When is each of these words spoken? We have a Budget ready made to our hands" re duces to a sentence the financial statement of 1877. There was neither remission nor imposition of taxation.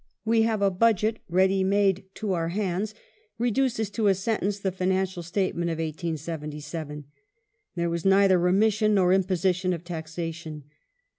We 0.25 0.41
have 0.41 0.63
a 0.63 0.71
Budget 0.71 1.19
ready 1.29 1.63
made 1.63 2.05
to 2.15 2.33
our 2.33 2.49
hands" 2.49 2.95
re 3.37 3.51
duces 3.51 3.91
to 3.91 4.07
a 4.07 4.15
sentence 4.15 4.57
the 4.57 4.71
financial 4.71 5.21
statement 5.21 5.69
of 5.69 5.75
1877. 5.77 7.05
There 7.75 7.87
was 7.87 8.03
neither 8.03 8.39
remission 8.39 8.95
nor 8.95 9.13
imposition 9.13 9.73
of 9.73 9.83
taxation. 9.83 10.63